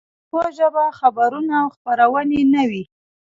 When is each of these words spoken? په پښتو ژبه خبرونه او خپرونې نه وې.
په 0.03 0.07
پښتو 0.39 0.51
ژبه 0.57 0.83
خبرونه 0.99 1.53
او 1.61 1.67
خپرونې 1.75 2.41
نه 2.53 2.63
وې. 2.69 2.83